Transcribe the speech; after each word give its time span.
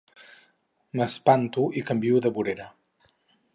M'espanto 1.01 1.67
i 1.81 1.85
canvio 1.91 2.25
de 2.27 2.35
vorera. 2.39 2.69